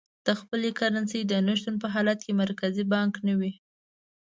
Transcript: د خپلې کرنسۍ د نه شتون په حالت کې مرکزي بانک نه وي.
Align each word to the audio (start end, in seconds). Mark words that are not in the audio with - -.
د 0.25 0.27
خپلې 0.39 0.69
کرنسۍ 0.79 1.21
د 1.27 1.33
نه 1.47 1.53
شتون 1.59 1.75
په 1.83 1.87
حالت 1.93 2.19
کې 2.25 2.39
مرکزي 2.43 2.83
بانک 2.93 3.13
نه 3.27 3.33
وي. 3.39 3.53